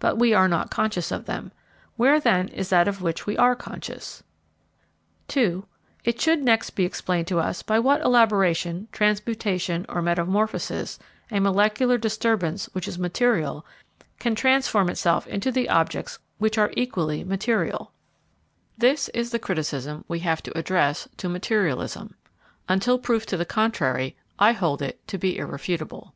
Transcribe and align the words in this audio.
But 0.00 0.18
we 0.18 0.34
are 0.34 0.48
not 0.48 0.72
conscious 0.72 1.12
of 1.12 1.26
them. 1.26 1.52
Where, 1.96 2.18
then, 2.18 2.48
is 2.48 2.70
that 2.70 2.88
of 2.88 3.02
which 3.02 3.24
we 3.24 3.38
are 3.38 3.54
conscious? 3.54 4.24
(2) 5.28 5.64
It 6.02 6.20
should 6.20 6.42
next 6.42 6.70
be 6.70 6.84
explained 6.84 7.28
to 7.28 7.38
us 7.38 7.62
by 7.62 7.78
what 7.78 8.00
elaboration, 8.00 8.88
transmutation, 8.90 9.86
or 9.88 10.02
metamorphosis 10.02 10.98
a 11.30 11.38
molecular 11.38 11.98
disturbance, 11.98 12.68
which 12.72 12.88
is 12.88 12.98
material, 12.98 13.64
can 14.18 14.34
transform 14.34 14.90
itself 14.90 15.24
into 15.28 15.52
the 15.52 15.68
objects 15.68 16.18
which 16.38 16.58
are 16.58 16.72
equally 16.76 17.22
material. 17.22 17.92
This 18.76 19.08
is 19.10 19.30
the 19.30 19.38
criticism 19.38 20.04
we 20.08 20.18
have 20.18 20.42
to 20.42 20.58
address 20.58 21.08
to 21.18 21.28
materialism. 21.28 22.16
Until 22.68 22.98
proof 22.98 23.24
to 23.26 23.36
the 23.36 23.46
contrary, 23.46 24.16
I 24.36 24.50
hold 24.50 24.82
it 24.82 25.06
to 25.06 25.16
be 25.16 25.38
irrefutable. 25.38 26.12